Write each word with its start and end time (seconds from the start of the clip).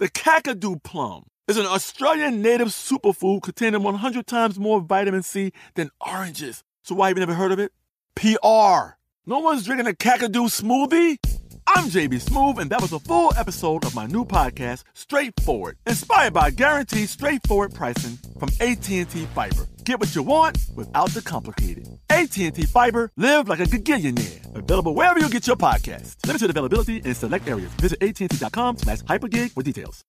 The 0.00 0.08
Kakadu 0.08 0.82
plum 0.82 1.24
is 1.46 1.58
an 1.58 1.66
Australian 1.66 2.40
native 2.40 2.68
superfood 2.68 3.42
containing 3.42 3.82
100 3.82 4.26
times 4.26 4.58
more 4.58 4.80
vitamin 4.80 5.22
C 5.22 5.52
than 5.74 5.90
oranges. 6.00 6.64
So 6.82 6.94
why 6.94 7.08
have 7.08 7.18
you 7.18 7.20
never 7.20 7.34
heard 7.34 7.52
of 7.52 7.58
it? 7.58 7.70
PR. 8.14 8.96
No 9.26 9.40
one's 9.40 9.66
drinking 9.66 9.88
a 9.88 9.92
Kakadu 9.92 10.48
smoothie? 10.48 11.18
I'm 11.66 11.90
JB 11.90 12.18
Smooth, 12.18 12.60
and 12.60 12.70
that 12.70 12.80
was 12.80 12.94
a 12.94 12.98
full 12.98 13.34
episode 13.36 13.84
of 13.84 13.94
my 13.94 14.06
new 14.06 14.24
podcast, 14.24 14.84
Straightforward, 14.94 15.76
inspired 15.86 16.32
by 16.32 16.50
guaranteed 16.50 17.10
straightforward 17.10 17.74
pricing 17.74 18.16
from 18.38 18.48
AT&T 18.58 19.04
Fiber. 19.04 19.66
Get 19.84 19.98
what 20.00 20.14
you 20.14 20.22
want 20.22 20.58
without 20.74 21.10
the 21.10 21.22
complicated. 21.22 21.88
AT&T 22.10 22.62
Fiber, 22.66 23.10
live 23.16 23.48
like 23.48 23.60
a 23.60 23.64
gigillionaire. 23.64 24.54
Available 24.54 24.94
wherever 24.94 25.18
you 25.18 25.28
get 25.28 25.46
your 25.46 25.56
podcast. 25.56 26.16
Limited 26.26 26.50
availability 26.50 26.98
in 26.98 27.14
select 27.14 27.48
areas. 27.48 27.70
Visit 27.74 28.02
AT&T.com 28.02 28.78
slash 28.78 28.98
hypergig 29.02 29.52
for 29.52 29.62
details. 29.62 30.04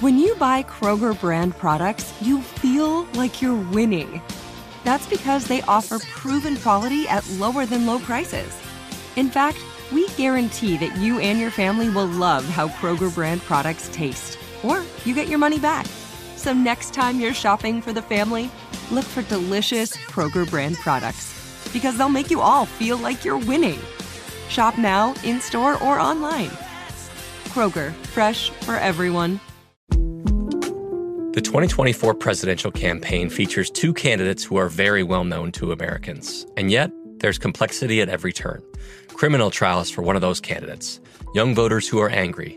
When 0.00 0.18
you 0.18 0.34
buy 0.36 0.62
Kroger 0.62 1.18
brand 1.20 1.56
products, 1.58 2.14
you 2.22 2.40
feel 2.40 3.04
like 3.14 3.42
you're 3.42 3.62
winning. 3.72 4.22
That's 4.84 5.06
because 5.06 5.46
they 5.46 5.60
offer 5.62 5.98
proven 5.98 6.56
quality 6.56 7.06
at 7.08 7.28
lower 7.32 7.66
than 7.66 7.84
low 7.84 7.98
prices. 7.98 8.56
In 9.16 9.28
fact, 9.28 9.58
we 9.92 10.08
guarantee 10.10 10.76
that 10.78 10.96
you 10.96 11.20
and 11.20 11.38
your 11.38 11.50
family 11.50 11.90
will 11.90 12.06
love 12.06 12.44
how 12.44 12.68
Kroger 12.68 13.12
brand 13.12 13.40
products 13.42 13.90
taste, 13.92 14.38
or 14.62 14.82
you 15.04 15.14
get 15.14 15.28
your 15.28 15.38
money 15.38 15.58
back. 15.58 15.86
So 16.46 16.52
next 16.52 16.94
time 16.94 17.18
you're 17.18 17.34
shopping 17.34 17.82
for 17.82 17.92
the 17.92 18.02
family, 18.02 18.52
look 18.92 19.04
for 19.04 19.22
delicious 19.22 19.96
Kroger 19.96 20.48
brand 20.48 20.76
products 20.76 21.34
because 21.72 21.98
they'll 21.98 22.08
make 22.08 22.30
you 22.30 22.40
all 22.40 22.66
feel 22.66 22.98
like 22.98 23.24
you're 23.24 23.36
winning. 23.36 23.80
Shop 24.48 24.78
now, 24.78 25.12
in 25.24 25.40
store, 25.40 25.74
or 25.82 25.98
online. 25.98 26.50
Kroger, 27.46 27.92
fresh 28.14 28.50
for 28.60 28.76
everyone. 28.76 29.40
The 31.32 31.42
2024 31.42 32.14
presidential 32.14 32.70
campaign 32.70 33.28
features 33.28 33.68
two 33.68 33.92
candidates 33.92 34.44
who 34.44 34.54
are 34.54 34.68
very 34.68 35.02
well 35.02 35.24
known 35.24 35.50
to 35.50 35.72
Americans, 35.72 36.46
and 36.56 36.70
yet 36.70 36.92
there's 37.18 37.38
complexity 37.38 38.00
at 38.00 38.08
every 38.08 38.32
turn. 38.32 38.62
Criminal 39.08 39.50
trials 39.50 39.90
for 39.90 40.02
one 40.02 40.14
of 40.14 40.22
those 40.22 40.38
candidates, 40.38 41.00
young 41.34 41.56
voters 41.56 41.88
who 41.88 41.98
are 41.98 42.08
angry. 42.08 42.56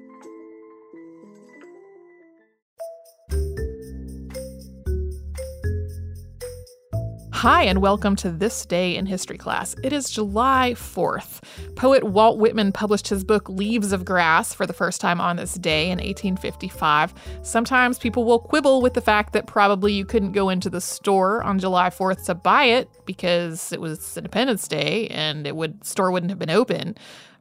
Hi, 7.41 7.63
and 7.63 7.81
welcome 7.81 8.15
to 8.17 8.29
This 8.29 8.67
Day 8.67 8.95
in 8.95 9.07
History 9.07 9.35
class. 9.35 9.75
It 9.83 9.91
is 9.91 10.11
July 10.11 10.75
4th. 10.75 11.41
Poet 11.75 12.03
Walt 12.03 12.37
Whitman 12.37 12.71
published 12.71 13.07
his 13.07 13.23
book 13.23 13.49
Leaves 13.49 13.91
of 13.91 14.05
Grass 14.05 14.53
for 14.53 14.67
the 14.67 14.73
first 14.73 15.01
time 15.01 15.19
on 15.19 15.37
this 15.37 15.55
day 15.55 15.85
in 15.85 15.97
1855. 15.97 17.15
Sometimes 17.41 17.97
people 17.97 18.25
will 18.25 18.37
quibble 18.37 18.83
with 18.83 18.93
the 18.93 19.01
fact 19.01 19.33
that 19.33 19.47
probably 19.47 19.91
you 19.91 20.05
couldn't 20.05 20.33
go 20.33 20.49
into 20.49 20.69
the 20.69 20.79
store 20.79 21.41
on 21.41 21.57
July 21.57 21.89
4th 21.89 22.25
to 22.25 22.35
buy 22.35 22.65
it 22.65 22.87
because 23.07 23.71
it 23.71 23.81
was 23.81 24.15
Independence 24.15 24.67
Day 24.67 25.07
and 25.07 25.47
it 25.47 25.55
would 25.55 25.83
store 25.83 26.11
wouldn't 26.11 26.29
have 26.29 26.37
been 26.37 26.51
open. 26.51 26.95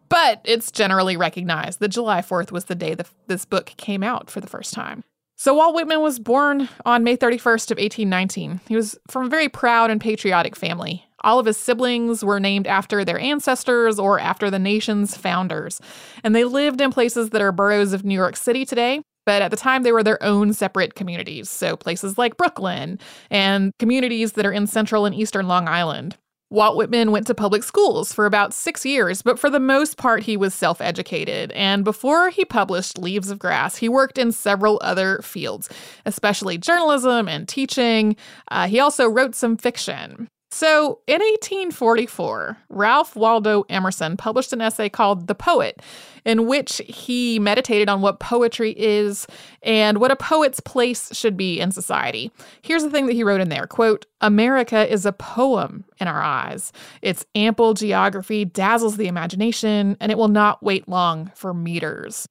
But 0.08 0.40
it's 0.44 0.70
generally 0.70 1.18
recognized 1.18 1.78
that 1.80 1.88
July 1.88 2.22
4th 2.22 2.50
was 2.50 2.64
the 2.64 2.74
day 2.74 2.94
that 2.94 3.10
this 3.26 3.44
book 3.44 3.74
came 3.76 4.02
out 4.02 4.30
for 4.30 4.40
the 4.40 4.48
first 4.48 4.72
time. 4.72 5.04
So 5.40 5.54
Walt 5.54 5.74
Whitman 5.74 6.02
was 6.02 6.18
born 6.18 6.68
on 6.84 7.02
May 7.02 7.16
31st 7.16 7.70
of 7.70 7.78
1819. 7.78 8.60
He 8.68 8.76
was 8.76 8.98
from 9.08 9.24
a 9.24 9.30
very 9.30 9.48
proud 9.48 9.90
and 9.90 9.98
patriotic 9.98 10.54
family. 10.54 11.06
All 11.22 11.38
of 11.38 11.46
his 11.46 11.56
siblings 11.56 12.22
were 12.22 12.38
named 12.38 12.66
after 12.66 13.06
their 13.06 13.18
ancestors 13.18 13.98
or 13.98 14.20
after 14.20 14.50
the 14.50 14.58
nation's 14.58 15.16
founders. 15.16 15.80
And 16.22 16.36
they 16.36 16.44
lived 16.44 16.82
in 16.82 16.92
places 16.92 17.30
that 17.30 17.40
are 17.40 17.52
boroughs 17.52 17.94
of 17.94 18.04
New 18.04 18.14
York 18.14 18.36
City 18.36 18.66
today, 18.66 19.00
but 19.24 19.40
at 19.40 19.50
the 19.50 19.56
time 19.56 19.82
they 19.82 19.92
were 19.92 20.02
their 20.02 20.22
own 20.22 20.52
separate 20.52 20.94
communities. 20.94 21.48
So 21.48 21.74
places 21.74 22.18
like 22.18 22.36
Brooklyn 22.36 22.98
and 23.30 23.72
communities 23.78 24.32
that 24.32 24.44
are 24.44 24.52
in 24.52 24.66
central 24.66 25.06
and 25.06 25.14
eastern 25.14 25.48
Long 25.48 25.68
Island. 25.68 26.18
Walt 26.52 26.76
Whitman 26.76 27.12
went 27.12 27.28
to 27.28 27.34
public 27.34 27.62
schools 27.62 28.12
for 28.12 28.26
about 28.26 28.52
six 28.52 28.84
years, 28.84 29.22
but 29.22 29.38
for 29.38 29.48
the 29.48 29.60
most 29.60 29.96
part, 29.96 30.24
he 30.24 30.36
was 30.36 30.52
self 30.52 30.80
educated. 30.80 31.52
And 31.52 31.84
before 31.84 32.30
he 32.30 32.44
published 32.44 32.98
Leaves 32.98 33.30
of 33.30 33.38
Grass, 33.38 33.76
he 33.76 33.88
worked 33.88 34.18
in 34.18 34.32
several 34.32 34.80
other 34.82 35.20
fields, 35.22 35.68
especially 36.06 36.58
journalism 36.58 37.28
and 37.28 37.46
teaching. 37.48 38.16
Uh, 38.48 38.66
he 38.66 38.80
also 38.80 39.08
wrote 39.08 39.36
some 39.36 39.56
fiction. 39.56 40.28
So, 40.52 40.98
in 41.06 41.20
1844, 41.20 42.56
Ralph 42.70 43.14
Waldo 43.14 43.64
Emerson 43.68 44.16
published 44.16 44.52
an 44.52 44.60
essay 44.60 44.88
called 44.88 45.28
The 45.28 45.34
Poet, 45.36 45.80
in 46.24 46.48
which 46.48 46.82
he 46.88 47.38
meditated 47.38 47.88
on 47.88 48.00
what 48.00 48.18
poetry 48.18 48.74
is 48.76 49.28
and 49.62 49.98
what 49.98 50.10
a 50.10 50.16
poet's 50.16 50.58
place 50.58 51.14
should 51.16 51.36
be 51.36 51.60
in 51.60 51.70
society. 51.70 52.32
Here's 52.62 52.82
the 52.82 52.90
thing 52.90 53.06
that 53.06 53.12
he 53.12 53.22
wrote 53.22 53.40
in 53.40 53.48
there 53.48 53.68
quote, 53.68 54.06
America 54.20 54.90
is 54.92 55.06
a 55.06 55.12
poem 55.12 55.84
in 56.00 56.08
our 56.08 56.20
eyes. 56.20 56.72
Its 57.00 57.24
ample 57.36 57.74
geography 57.74 58.44
dazzles 58.44 58.96
the 58.96 59.06
imagination, 59.06 59.96
and 60.00 60.10
it 60.10 60.18
will 60.18 60.28
not 60.28 60.64
wait 60.64 60.88
long 60.88 61.30
for 61.36 61.54
meters. 61.54 62.26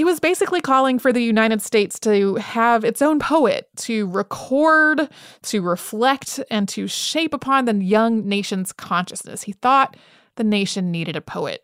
He 0.00 0.04
was 0.04 0.18
basically 0.18 0.62
calling 0.62 0.98
for 0.98 1.12
the 1.12 1.22
United 1.22 1.60
States 1.60 1.98
to 1.98 2.36
have 2.36 2.84
its 2.84 3.02
own 3.02 3.18
poet, 3.18 3.68
to 3.80 4.06
record, 4.06 5.10
to 5.42 5.60
reflect, 5.60 6.40
and 6.50 6.66
to 6.70 6.88
shape 6.88 7.34
upon 7.34 7.66
the 7.66 7.74
young 7.74 8.26
nation's 8.26 8.72
consciousness. 8.72 9.42
He 9.42 9.52
thought 9.52 9.98
the 10.36 10.42
nation 10.42 10.90
needed 10.90 11.16
a 11.16 11.20
poet. 11.20 11.62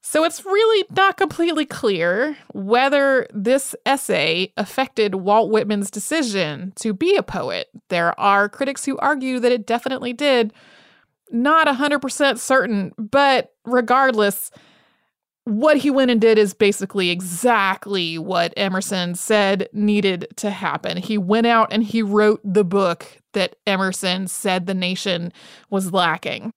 So 0.00 0.22
it's 0.22 0.44
really 0.44 0.86
not 0.96 1.16
completely 1.16 1.66
clear 1.66 2.36
whether 2.52 3.26
this 3.34 3.74
essay 3.84 4.52
affected 4.56 5.16
Walt 5.16 5.50
Whitman's 5.50 5.90
decision 5.90 6.72
to 6.76 6.94
be 6.94 7.16
a 7.16 7.22
poet. 7.24 7.66
There 7.88 8.16
are 8.20 8.48
critics 8.48 8.84
who 8.84 8.96
argue 8.98 9.40
that 9.40 9.50
it 9.50 9.66
definitely 9.66 10.12
did. 10.12 10.52
Not 11.32 11.66
100% 11.66 12.38
certain, 12.38 12.92
but 12.96 13.54
regardless, 13.64 14.52
what 15.46 15.76
he 15.76 15.90
went 15.90 16.10
and 16.10 16.20
did 16.20 16.38
is 16.38 16.54
basically 16.54 17.10
exactly 17.10 18.18
what 18.18 18.52
Emerson 18.56 19.14
said 19.14 19.68
needed 19.72 20.26
to 20.34 20.50
happen. 20.50 20.96
He 20.96 21.16
went 21.16 21.46
out 21.46 21.68
and 21.70 21.84
he 21.84 22.02
wrote 22.02 22.40
the 22.42 22.64
book 22.64 23.06
that 23.32 23.54
Emerson 23.64 24.26
said 24.26 24.66
the 24.66 24.74
nation 24.74 25.32
was 25.70 25.92
lacking. 25.92 26.52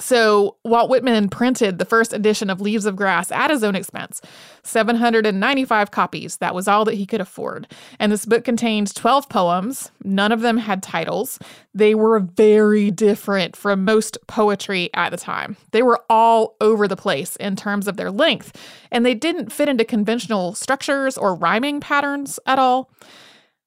So 0.00 0.56
Walt 0.64 0.90
Whitman 0.90 1.28
printed 1.28 1.78
the 1.78 1.84
first 1.84 2.12
edition 2.12 2.50
of 2.50 2.60
Leaves 2.60 2.84
of 2.84 2.96
Grass 2.96 3.30
at 3.30 3.50
his 3.50 3.62
own 3.62 3.76
expense, 3.76 4.20
795 4.64 5.92
copies. 5.92 6.38
That 6.38 6.54
was 6.54 6.66
all 6.66 6.84
that 6.84 6.94
he 6.94 7.06
could 7.06 7.20
afford. 7.20 7.68
And 8.00 8.10
this 8.10 8.26
book 8.26 8.42
contained 8.44 8.92
12 8.92 9.28
poems. 9.28 9.92
None 10.02 10.32
of 10.32 10.40
them 10.40 10.58
had 10.58 10.82
titles. 10.82 11.38
They 11.74 11.94
were 11.94 12.18
very 12.18 12.90
different 12.90 13.54
from 13.54 13.84
most 13.84 14.18
poetry 14.26 14.90
at 14.94 15.10
the 15.10 15.16
time. 15.16 15.56
They 15.70 15.82
were 15.82 16.02
all 16.10 16.56
over 16.60 16.88
the 16.88 16.96
place 16.96 17.36
in 17.36 17.54
terms 17.54 17.86
of 17.86 17.96
their 17.96 18.10
length, 18.10 18.60
and 18.90 19.06
they 19.06 19.14
didn't 19.14 19.52
fit 19.52 19.68
into 19.68 19.84
conventional 19.84 20.54
structures 20.54 21.16
or 21.16 21.36
rhyming 21.36 21.78
patterns 21.78 22.40
at 22.46 22.58
all. 22.58 22.90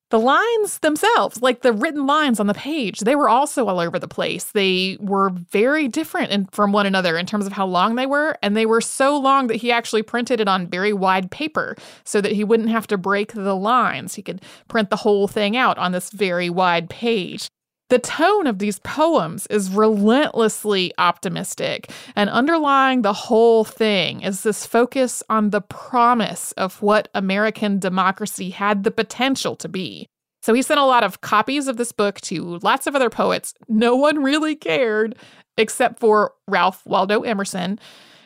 The 0.09 0.19
lines 0.19 0.79
themselves, 0.79 1.41
like 1.41 1.63
the 1.63 1.73
written 1.73 2.05
lines 2.05 2.39
on 2.39 2.47
the 2.47 2.53
page, 2.53 3.01
they 3.01 3.15
were 3.15 3.27
also 3.27 3.67
all 3.67 3.81
over 3.81 3.99
the 3.99 4.07
place. 4.07 4.45
They 4.45 4.95
were 5.01 5.31
very 5.31 5.89
different 5.89 6.31
in, 6.31 6.45
from 6.53 6.71
one 6.71 6.85
another 6.85 7.17
in 7.17 7.25
terms 7.25 7.45
of 7.45 7.51
how 7.51 7.65
long 7.65 7.95
they 7.95 8.05
were, 8.05 8.37
and 8.41 8.55
they 8.55 8.65
were 8.65 8.79
so 8.79 9.17
long 9.17 9.47
that 9.47 9.57
he 9.57 9.69
actually 9.69 10.03
printed 10.03 10.39
it 10.39 10.47
on 10.47 10.67
very 10.67 10.93
wide 10.93 11.29
paper 11.29 11.75
so 12.05 12.21
that 12.21 12.31
he 12.31 12.45
wouldn't 12.45 12.69
have 12.69 12.87
to 12.87 12.97
break 12.97 13.33
the 13.33 13.55
lines. 13.55 14.15
He 14.15 14.21
could 14.21 14.41
print 14.69 14.89
the 14.89 14.95
whole 14.95 15.27
thing 15.27 15.57
out 15.57 15.77
on 15.77 15.91
this 15.91 16.09
very 16.09 16.49
wide 16.49 16.89
page. 16.89 17.49
The 17.89 17.99
tone 17.99 18.47
of 18.47 18.59
these 18.59 18.79
poems 18.79 19.47
is 19.47 19.69
relentlessly 19.69 20.93
optimistic, 20.97 21.89
and 22.17 22.29
underlying 22.29 23.01
the 23.01 23.13
whole 23.13 23.63
thing 23.63 24.21
is 24.21 24.43
this 24.43 24.65
focus 24.65 25.23
on 25.29 25.51
the 25.51 25.61
promise 25.61 26.51
of 26.53 26.81
what 26.81 27.07
American 27.13 27.79
democracy 27.79 28.49
had 28.49 28.83
the 28.83 28.91
potential 28.91 29.55
to 29.55 29.69
be. 29.69 30.07
So 30.41 30.53
he 30.53 30.61
sent 30.61 30.81
a 30.81 30.85
lot 30.85 31.03
of 31.03 31.21
copies 31.21 31.69
of 31.69 31.77
this 31.77 31.93
book 31.93 32.19
to 32.21 32.59
lots 32.61 32.87
of 32.87 32.95
other 32.95 33.09
poets. 33.09 33.53
No 33.69 33.95
one 33.95 34.21
really 34.21 34.55
cared 34.55 35.15
except 35.57 35.99
for 35.99 36.33
Ralph 36.47 36.85
Waldo 36.85 37.21
Emerson, 37.21 37.79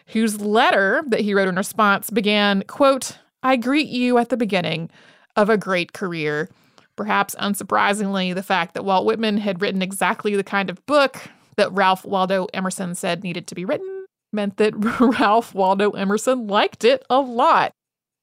whose 0.08 0.42
letter 0.42 1.04
that 1.08 1.22
he 1.22 1.36
wrote 1.36 1.48
in 1.48 1.56
response 1.56 2.10
began, 2.10 2.64
quote, 2.64 3.18
I 3.44 3.58
greet 3.58 3.88
you 3.88 4.18
at 4.18 4.30
the 4.30 4.38
beginning 4.38 4.90
of 5.36 5.50
a 5.50 5.58
great 5.58 5.94
career. 5.94 6.50
Perhaps 6.96 7.36
unsurprisingly, 7.36 8.34
the 8.34 8.44
fact 8.44 8.74
that 8.74 8.86
Walt 8.86 9.06
Whitman 9.06 9.38
had 9.38 9.62
written 9.62 9.82
exactly 9.82 10.36
the 10.36 10.44
kind 10.44 10.70
of 10.70 10.86
book 10.86 11.22
that 11.58 11.72
Ralph 11.72 12.06
Waldo 12.06 12.48
Emerson 12.54 12.96
said 12.96 13.24
needed 13.24 13.48
to 13.48 13.56
be 13.56 13.66
written 13.66 14.06
meant 14.34 14.58
that 14.58 14.74
Ralph 15.20 15.54
Waldo 15.54 15.92
Emerson 15.92 16.48
liked 16.48 16.84
it 16.84 17.04
a 17.10 17.20
lot. 17.20 17.74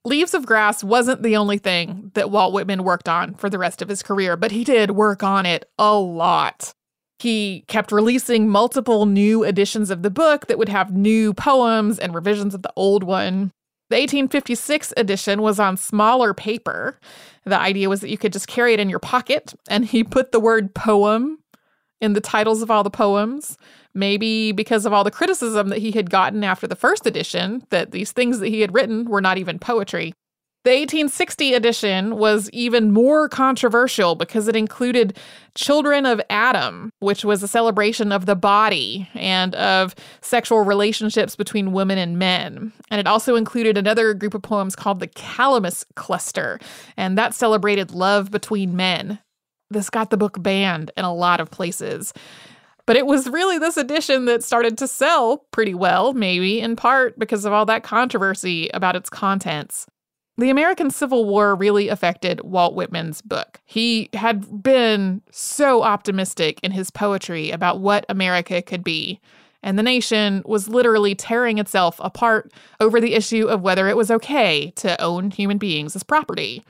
Leaves 0.04 0.32
of 0.32 0.46
Grass 0.46 0.82
wasn't 0.82 1.22
the 1.22 1.36
only 1.36 1.58
thing 1.58 2.10
that 2.14 2.30
Walt 2.30 2.52
Whitman 2.52 2.84
worked 2.84 3.08
on 3.08 3.34
for 3.34 3.50
the 3.50 3.58
rest 3.58 3.82
of 3.82 3.88
his 3.88 4.02
career, 4.02 4.36
but 4.36 4.52
he 4.52 4.64
did 4.64 4.92
work 4.92 5.22
on 5.22 5.44
it 5.44 5.68
a 5.78 5.94
lot. 5.94 6.72
He 7.18 7.64
kept 7.66 7.90
releasing 7.90 8.48
multiple 8.48 9.06
new 9.06 9.44
editions 9.44 9.90
of 9.90 10.02
the 10.02 10.10
book 10.10 10.46
that 10.46 10.56
would 10.56 10.68
have 10.68 10.94
new 10.94 11.34
poems 11.34 11.98
and 11.98 12.14
revisions 12.14 12.54
of 12.54 12.62
the 12.62 12.72
old 12.76 13.02
one. 13.02 13.50
The 13.90 13.96
1856 13.96 14.92
edition 14.96 15.40
was 15.40 15.58
on 15.58 15.76
smaller 15.78 16.34
paper. 16.34 16.98
The 17.44 17.58
idea 17.58 17.88
was 17.88 18.02
that 18.02 18.10
you 18.10 18.18
could 18.18 18.34
just 18.34 18.46
carry 18.46 18.74
it 18.74 18.80
in 18.80 18.90
your 18.90 18.98
pocket, 18.98 19.54
and 19.68 19.84
he 19.86 20.04
put 20.04 20.30
the 20.30 20.40
word 20.40 20.74
poem 20.74 21.38
in 22.00 22.12
the 22.12 22.20
titles 22.20 22.60
of 22.60 22.70
all 22.70 22.84
the 22.84 22.90
poems. 22.90 23.56
Maybe 23.94 24.52
because 24.52 24.84
of 24.84 24.92
all 24.92 25.04
the 25.04 25.10
criticism 25.10 25.68
that 25.68 25.78
he 25.78 25.92
had 25.92 26.10
gotten 26.10 26.44
after 26.44 26.66
the 26.66 26.76
first 26.76 27.06
edition, 27.06 27.64
that 27.70 27.90
these 27.90 28.12
things 28.12 28.38
that 28.40 28.48
he 28.48 28.60
had 28.60 28.74
written 28.74 29.06
were 29.06 29.22
not 29.22 29.38
even 29.38 29.58
poetry. 29.58 30.14
The 30.64 30.70
1860 30.70 31.54
edition 31.54 32.16
was 32.16 32.50
even 32.50 32.92
more 32.92 33.28
controversial 33.28 34.16
because 34.16 34.48
it 34.48 34.56
included 34.56 35.16
Children 35.54 36.04
of 36.04 36.20
Adam, 36.28 36.90
which 36.98 37.24
was 37.24 37.42
a 37.42 37.48
celebration 37.48 38.10
of 38.10 38.26
the 38.26 38.34
body 38.34 39.08
and 39.14 39.54
of 39.54 39.94
sexual 40.20 40.64
relationships 40.64 41.36
between 41.36 41.72
women 41.72 41.96
and 41.96 42.18
men. 42.18 42.72
And 42.90 42.98
it 42.98 43.06
also 43.06 43.36
included 43.36 43.78
another 43.78 44.12
group 44.14 44.34
of 44.34 44.42
poems 44.42 44.74
called 44.74 44.98
the 45.00 45.06
Calamus 45.06 45.84
Cluster, 45.94 46.58
and 46.96 47.16
that 47.16 47.34
celebrated 47.34 47.92
love 47.92 48.30
between 48.30 48.76
men. 48.76 49.20
This 49.70 49.90
got 49.90 50.10
the 50.10 50.16
book 50.16 50.42
banned 50.42 50.90
in 50.96 51.04
a 51.04 51.14
lot 51.14 51.40
of 51.40 51.50
places. 51.50 52.12
But 52.84 52.96
it 52.96 53.06
was 53.06 53.28
really 53.28 53.58
this 53.58 53.76
edition 53.76 54.24
that 54.24 54.42
started 54.42 54.76
to 54.78 54.88
sell 54.88 55.46
pretty 55.50 55.74
well, 55.74 56.14
maybe 56.14 56.60
in 56.60 56.74
part 56.74 57.18
because 57.18 57.44
of 57.44 57.52
all 57.52 57.66
that 57.66 57.84
controversy 57.84 58.70
about 58.74 58.96
its 58.96 59.08
contents. 59.08 59.86
The 60.38 60.50
American 60.50 60.92
Civil 60.92 61.24
War 61.24 61.56
really 61.56 61.88
affected 61.88 62.40
Walt 62.42 62.76
Whitman's 62.76 63.20
book. 63.20 63.60
He 63.64 64.08
had 64.14 64.62
been 64.62 65.20
so 65.32 65.82
optimistic 65.82 66.60
in 66.62 66.70
his 66.70 66.92
poetry 66.92 67.50
about 67.50 67.80
what 67.80 68.06
America 68.08 68.62
could 68.62 68.84
be, 68.84 69.20
and 69.64 69.76
the 69.76 69.82
nation 69.82 70.42
was 70.46 70.68
literally 70.68 71.16
tearing 71.16 71.58
itself 71.58 71.96
apart 71.98 72.52
over 72.78 73.00
the 73.00 73.14
issue 73.14 73.48
of 73.48 73.62
whether 73.62 73.88
it 73.88 73.96
was 73.96 74.12
okay 74.12 74.70
to 74.76 75.00
own 75.02 75.32
human 75.32 75.58
beings 75.58 75.96
as 75.96 76.04
property. 76.04 76.64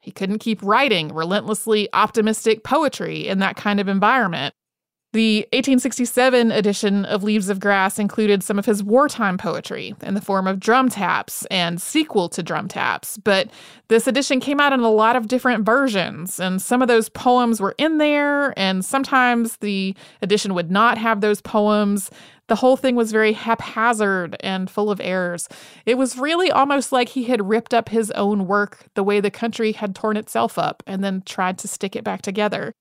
He 0.00 0.10
couldn't 0.10 0.40
keep 0.40 0.60
writing 0.60 1.14
relentlessly 1.14 1.88
optimistic 1.92 2.64
poetry 2.64 3.28
in 3.28 3.38
that 3.38 3.54
kind 3.54 3.78
of 3.78 3.86
environment. 3.86 4.52
The 5.12 5.40
1867 5.52 6.50
edition 6.50 7.04
of 7.04 7.22
Leaves 7.22 7.50
of 7.50 7.60
Grass 7.60 7.98
included 7.98 8.42
some 8.42 8.58
of 8.58 8.64
his 8.64 8.82
wartime 8.82 9.36
poetry 9.36 9.94
in 10.02 10.14
the 10.14 10.22
form 10.22 10.46
of 10.46 10.58
drum 10.58 10.88
taps 10.88 11.44
and 11.50 11.82
sequel 11.82 12.30
to 12.30 12.42
drum 12.42 12.66
taps, 12.66 13.18
but 13.18 13.50
this 13.88 14.06
edition 14.06 14.40
came 14.40 14.58
out 14.58 14.72
in 14.72 14.80
a 14.80 14.90
lot 14.90 15.14
of 15.14 15.28
different 15.28 15.66
versions, 15.66 16.40
and 16.40 16.62
some 16.62 16.80
of 16.80 16.88
those 16.88 17.10
poems 17.10 17.60
were 17.60 17.74
in 17.76 17.98
there, 17.98 18.58
and 18.58 18.86
sometimes 18.86 19.58
the 19.58 19.94
edition 20.22 20.54
would 20.54 20.70
not 20.70 20.96
have 20.96 21.20
those 21.20 21.42
poems. 21.42 22.10
The 22.48 22.56
whole 22.56 22.78
thing 22.78 22.96
was 22.96 23.12
very 23.12 23.34
haphazard 23.34 24.36
and 24.40 24.70
full 24.70 24.90
of 24.90 24.98
errors. 24.98 25.46
It 25.84 25.98
was 25.98 26.16
really 26.16 26.50
almost 26.50 26.90
like 26.90 27.10
he 27.10 27.24
had 27.24 27.50
ripped 27.50 27.74
up 27.74 27.90
his 27.90 28.10
own 28.12 28.46
work 28.46 28.86
the 28.94 29.04
way 29.04 29.20
the 29.20 29.30
country 29.30 29.72
had 29.72 29.94
torn 29.94 30.16
itself 30.16 30.58
up 30.58 30.82
and 30.86 31.04
then 31.04 31.22
tried 31.26 31.58
to 31.58 31.68
stick 31.68 31.94
it 31.94 32.02
back 32.02 32.22
together. 32.22 32.72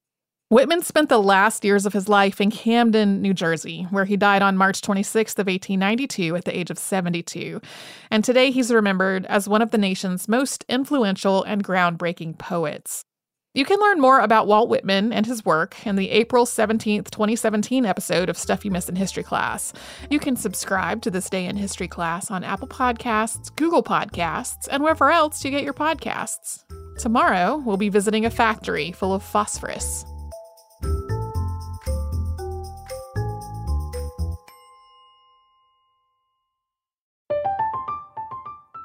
Whitman 0.52 0.82
spent 0.82 1.08
the 1.08 1.22
last 1.22 1.64
years 1.64 1.86
of 1.86 1.94
his 1.94 2.10
life 2.10 2.42
in 2.42 2.52
Camden, 2.52 3.22
New 3.22 3.34
Jersey, 3.34 3.84
where 3.84 4.04
he 4.04 4.18
died 4.18 4.42
on 4.42 4.58
March 4.58 4.82
26th 4.82 5.40
of 5.40 5.48
1892 5.48 6.36
at 6.36 6.44
the 6.44 6.60
age 6.60 6.70
of 6.70 6.78
72. 6.78 7.62
And 8.10 8.22
today 8.22 8.52
he's 8.52 8.70
remembered 8.70 9.26
as 9.28 9.48
one 9.48 9.62
of 9.62 9.72
the 9.72 9.78
nation's 9.78 10.28
most 10.28 10.66
influential 10.68 11.42
and 11.44 11.64
groundbreaking 11.64 12.38
poets. 12.38 13.06
You 13.54 13.64
can 13.64 13.80
learn 13.80 14.02
more 14.02 14.20
about 14.20 14.46
Walt 14.46 14.68
Whitman 14.68 15.14
and 15.14 15.26
his 15.26 15.46
work 15.46 15.88
in 15.88 15.96
the 15.96 16.10
April 16.10 16.46
17th, 16.46 17.10
2017 17.12 17.86
episode 17.86 18.28
of 18.28 18.38
Stuff 18.38 18.66
You 18.66 18.72
Missed 18.72 18.90
in 18.90 18.98
History 18.98 19.24
Class. 19.24 19.72
You 20.10 20.20
can 20.20 20.36
subscribe 20.36 21.02
to 21.04 21.12
This 21.12 21.30
Day 21.30 21.46
in 21.46 21.56
History 21.56 21.88
Class 21.88 22.30
on 22.30 22.44
Apple 22.44 22.68
Podcasts, 22.68 23.56
Google 23.56 23.84
Podcasts, 23.84 24.68
and 24.70 24.84
wherever 24.84 25.10
else 25.12 25.46
you 25.46 25.52
get 25.52 25.64
your 25.64 25.74
podcasts. 25.74 26.66
Tomorrow, 27.00 27.64
we'll 27.66 27.78
be 27.78 27.88
visiting 27.88 28.26
a 28.26 28.30
factory 28.30 28.92
full 28.92 29.14
of 29.14 29.24
phosphorus. 29.24 30.04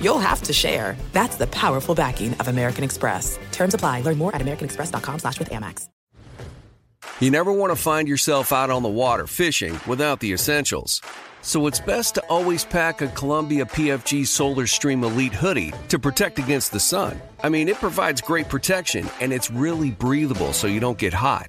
you'll 0.00 0.18
have 0.18 0.42
to 0.42 0.52
share. 0.52 0.96
That's 1.12 1.36
the 1.36 1.46
powerful 1.48 1.94
backing 1.94 2.34
of 2.34 2.48
American 2.48 2.84
Express. 2.84 3.38
Terms 3.52 3.74
apply. 3.74 4.02
Learn 4.02 4.18
more 4.18 4.34
at 4.34 4.40
americanexpress.com 4.42 5.18
slash 5.18 5.38
with 5.38 5.50
Amex. 5.50 5.88
You 7.20 7.30
never 7.30 7.52
want 7.52 7.70
to 7.70 7.76
find 7.76 8.08
yourself 8.08 8.50
out 8.50 8.70
on 8.70 8.82
the 8.82 8.88
water 8.88 9.26
fishing 9.26 9.78
without 9.86 10.20
the 10.20 10.32
essentials. 10.32 11.02
So 11.42 11.66
it's 11.66 11.80
best 11.80 12.14
to 12.14 12.22
always 12.30 12.64
pack 12.64 13.02
a 13.02 13.08
Columbia 13.08 13.66
PFG 13.66 14.26
Solar 14.26 14.66
Stream 14.66 15.04
Elite 15.04 15.34
hoodie 15.34 15.72
to 15.88 15.98
protect 15.98 16.38
against 16.38 16.72
the 16.72 16.80
sun. 16.80 17.20
I 17.42 17.48
mean, 17.48 17.68
it 17.68 17.76
provides 17.76 18.20
great 18.20 18.48
protection 18.48 19.08
and 19.20 19.32
it's 19.32 19.50
really 19.50 19.90
breathable 19.90 20.52
so 20.52 20.66
you 20.66 20.80
don't 20.80 20.98
get 20.98 21.12
hot. 21.12 21.48